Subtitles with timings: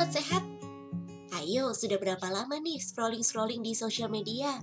[0.00, 0.44] sobat sehat.
[1.36, 4.56] Ayo, sudah berapa lama nih scrolling-scrolling di sosial media?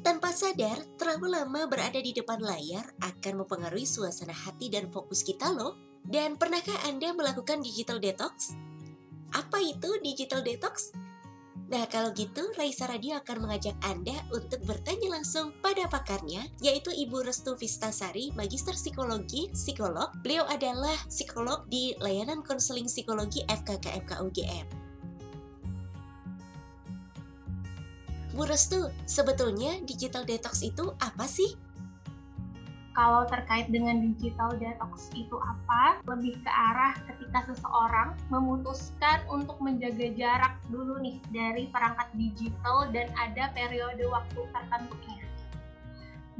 [0.00, 5.52] Tanpa sadar, terlalu lama berada di depan layar akan mempengaruhi suasana hati dan fokus kita
[5.52, 5.76] loh.
[6.00, 8.56] Dan pernahkah Anda melakukan digital detox?
[9.36, 10.96] Apa itu digital detox?
[11.70, 17.22] Nah, kalau gitu, Raisa Radio akan mengajak Anda untuk bertanya langsung pada pakarnya, yaitu Ibu
[17.22, 20.10] Restu Vistasari, Magister Psikologi, Psikolog.
[20.20, 24.66] Beliau adalah psikolog di layanan konseling psikologi FKKMK UGM.
[28.32, 31.52] Bu Restu, sebetulnya digital detox itu apa sih?
[32.92, 40.12] Kalau terkait dengan digital detox itu apa, lebih ke arah ketika seseorang memutuskan untuk menjaga
[40.12, 45.24] jarak dulu nih dari perangkat digital dan ada periode waktu tertentunya.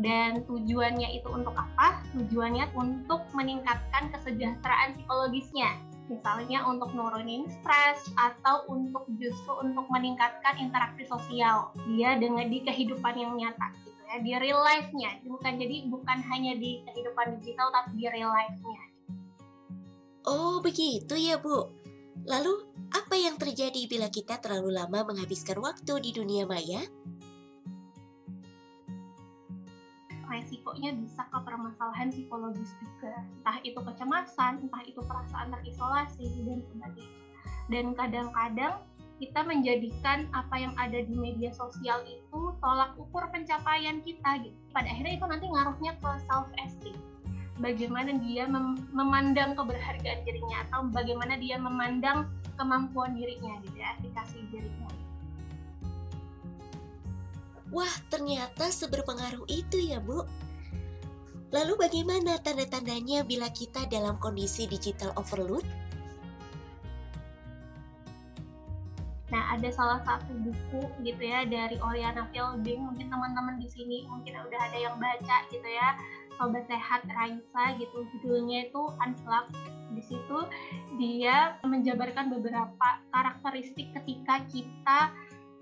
[0.01, 2.01] Dan tujuannya itu untuk apa?
[2.17, 5.92] Tujuannya untuk meningkatkan kesejahteraan psikologisnya.
[6.11, 13.15] Misalnya untuk nurunin stres atau untuk justru untuk meningkatkan interaksi sosial dia dengan di kehidupan
[13.15, 13.71] yang nyata
[14.13, 15.25] ya di real life-nya.
[15.25, 18.83] Bukan jadi bukan hanya di kehidupan digital tapi di real life-nya.
[20.29, 21.71] Oh begitu ya Bu.
[22.29, 22.53] Lalu
[22.93, 26.85] apa yang terjadi bila kita terlalu lama menghabiskan waktu di dunia maya?
[30.53, 37.21] Resikonya bisa ke permasalahan psikologis juga entah itu kecemasan entah itu perasaan terisolasi dan sebagainya
[37.73, 38.75] dan kadang-kadang
[39.17, 44.59] kita menjadikan apa yang ada di media sosial itu tolak ukur pencapaian kita gitu.
[44.75, 46.99] Pada akhirnya itu nanti ngaruhnya ke self esteem.
[47.63, 52.27] Bagaimana dia mem memandang keberhargaan dirinya atau bagaimana dia memandang
[52.59, 54.91] kemampuan dirinya gitu ya, aplikasi dirinya.
[57.73, 60.29] Wah, ternyata seberpengaruh itu ya, Bu.
[61.53, 65.65] Lalu bagaimana tanda-tandanya bila kita dalam kondisi digital overload?
[69.33, 74.37] Nah, ada salah satu buku gitu ya dari Oriana Fielding, mungkin teman-teman di sini mungkin
[74.37, 75.97] udah ada yang baca gitu ya,
[76.37, 79.49] Sobat Sehat Raisa gitu, judulnya itu Unplug.
[79.97, 80.39] Di situ
[81.01, 85.01] dia menjabarkan beberapa karakteristik ketika kita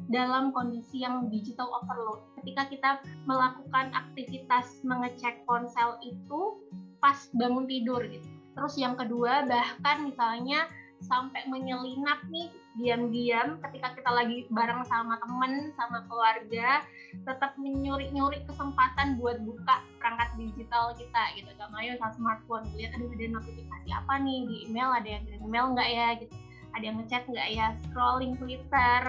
[0.09, 2.25] dalam kondisi yang digital overload.
[2.41, 2.91] Ketika kita
[3.29, 6.63] melakukan aktivitas mengecek ponsel itu
[7.03, 8.25] pas bangun tidur gitu.
[8.57, 10.69] Terus yang kedua bahkan misalnya
[11.01, 16.85] sampai menyelinap nih diam-diam ketika kita lagi bareng sama temen sama keluarga
[17.25, 21.49] tetap menyuri-nyuri kesempatan buat buka perangkat digital kita gitu.
[21.73, 24.91] Mayo sama smartphone lihat ada ada notifikasi apa nih di email?
[24.93, 26.09] Ada yang email nggak ya?
[26.21, 26.37] gitu.
[26.71, 27.67] Ada yang ngechat nggak ya?
[27.89, 29.01] Scrolling Twitter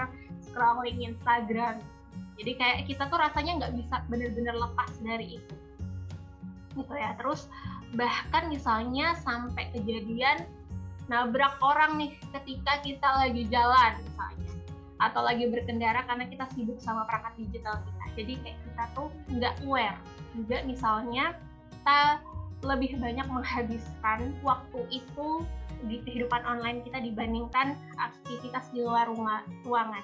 [0.42, 1.78] scrolling Instagram.
[2.36, 5.54] Jadi kayak kita tuh rasanya nggak bisa bener-bener lepas dari itu.
[6.74, 7.14] Gitu ya.
[7.16, 7.46] Terus
[7.92, 10.48] bahkan misalnya sampai kejadian
[11.06, 14.52] nabrak orang nih ketika kita lagi jalan misalnya.
[15.02, 18.04] Atau lagi berkendara karena kita sibuk sama perangkat digital kita.
[18.22, 19.98] Jadi kayak kita tuh nggak aware.
[20.32, 21.36] Juga misalnya
[21.70, 22.22] kita
[22.62, 25.42] lebih banyak menghabiskan waktu itu
[25.90, 30.02] di kehidupan online kita dibandingkan aktivitas di luar rumah ruangan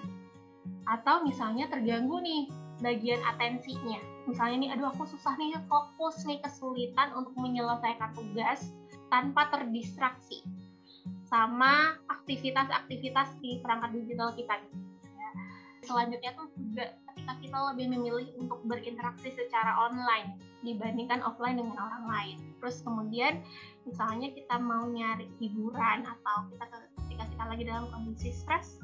[0.88, 2.49] atau misalnya terganggu nih
[2.81, 8.72] bagian atensinya misalnya nih aduh aku susah nih fokus nih kesulitan untuk menyelesaikan tugas
[9.09, 10.44] tanpa terdistraksi
[11.28, 14.65] sama aktivitas-aktivitas di perangkat digital kita.
[15.16, 15.31] Ya.
[15.84, 22.04] Selanjutnya tuh juga ketika kita lebih memilih untuk berinteraksi secara online dibandingkan offline dengan orang
[22.09, 22.37] lain.
[22.59, 23.44] Terus kemudian
[23.84, 26.65] misalnya kita mau nyari hiburan atau kita
[27.04, 28.81] ketika kita lagi dalam kondisi stres,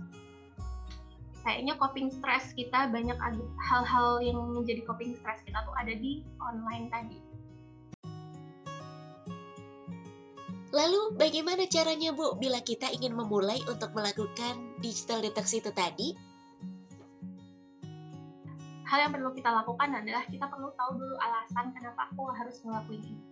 [1.44, 3.16] kayaknya coping stres kita banyak
[3.60, 7.21] hal-hal yang menjadi coping stres kita tuh ada di online tadi
[10.75, 16.19] Lalu bagaimana caranya Bu bila kita ingin memulai untuk melakukan digital detox itu tadi?
[18.82, 23.06] Hal yang perlu kita lakukan adalah kita perlu tahu dulu alasan kenapa aku harus ngelakuin
[23.06, 23.23] ini.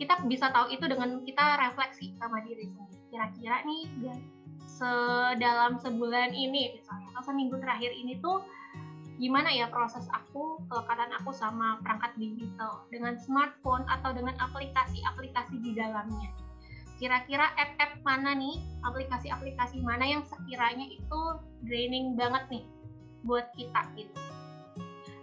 [0.00, 2.96] Kita bisa tahu itu dengan kita refleksi sama diri sendiri.
[3.12, 3.92] Kira-kira nih
[4.64, 8.40] sedalam sebulan ini misalnya atau seminggu terakhir ini tuh
[9.16, 15.72] gimana ya proses aku kelekatan aku sama perangkat digital dengan smartphone atau dengan aplikasi-aplikasi di
[15.72, 16.28] dalamnya
[16.96, 21.20] kira-kira app-app mana nih, aplikasi-aplikasi mana yang sekiranya itu
[21.68, 22.64] draining banget nih
[23.24, 24.16] buat kita gitu.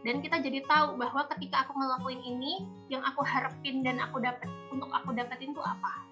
[0.04, 4.52] Dan kita jadi tahu bahwa ketika aku ngelakuin ini, yang aku harapin dan aku dapat
[4.70, 6.04] untuk aku dapetin itu apa.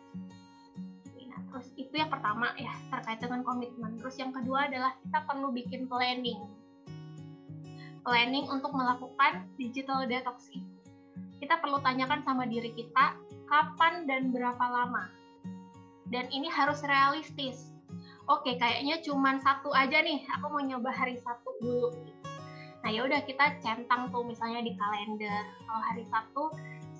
[1.51, 4.00] Terus itu yang pertama ya terkait dengan komitmen.
[4.00, 6.39] Terus yang kedua adalah kita perlu bikin planning.
[8.01, 10.71] Planning untuk melakukan digital detox itu.
[11.44, 13.19] Kita perlu tanyakan sama diri kita
[13.51, 15.21] kapan dan berapa lama
[16.12, 17.71] dan ini harus realistis.
[18.27, 21.89] oke kayaknya cuma satu aja nih aku mau nyoba hari satu dulu
[22.83, 26.44] nah ya udah kita centang tuh misalnya di kalender kalau hari Sabtu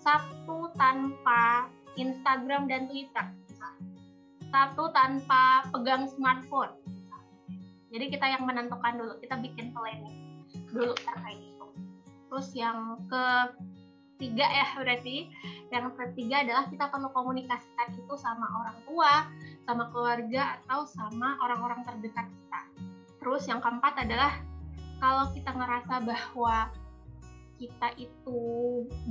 [0.02, 3.28] Sabtu tanpa Instagram dan Twitter
[4.52, 6.76] Sabtu tanpa pegang smartphone.
[7.92, 10.16] Jadi kita yang menentukan dulu kita bikin planning
[10.72, 11.68] dulu terkait itu.
[12.28, 15.28] Terus yang ketiga ya berarti
[15.72, 19.14] yang ketiga adalah kita perlu komunikasikan itu sama orang tua
[19.64, 22.62] sama keluarga atau sama orang-orang terdekat kita.
[23.24, 24.36] Terus yang keempat adalah
[25.00, 26.72] kalau kita ngerasa bahwa
[27.62, 28.42] kita itu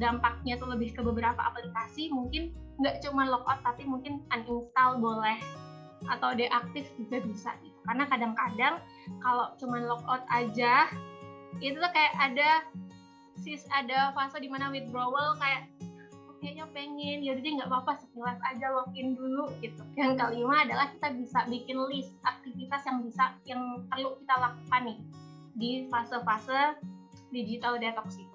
[0.03, 2.51] dampaknya tuh lebih ke beberapa aplikasi mungkin
[2.83, 5.39] nggak cuma logout tapi mungkin uninstall boleh
[6.11, 7.79] atau deaktif juga bisa gitu.
[7.87, 8.83] Karena kadang-kadang
[9.23, 10.91] kalau cuma logout aja
[11.63, 12.67] itu tuh kayak ada
[13.39, 15.71] sis ada fase di mana withdrawal kayak
[16.27, 19.87] oh, kayaknya pengen ya jadi nggak apa-apa sekilas aja login dulu gitu.
[19.95, 24.99] Yang kelima adalah kita bisa bikin list aktivitas yang bisa yang perlu kita lakukan nih
[25.55, 26.81] di fase-fase
[27.31, 28.30] digital detox itu